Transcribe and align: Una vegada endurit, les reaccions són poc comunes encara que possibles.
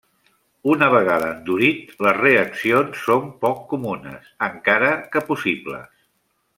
Una 0.75 0.87
vegada 0.93 1.27
endurit, 1.33 1.91
les 2.07 2.17
reaccions 2.21 3.05
són 3.09 3.29
poc 3.45 3.63
comunes 3.77 4.35
encara 4.51 4.91
que 5.15 5.27
possibles. 5.33 5.97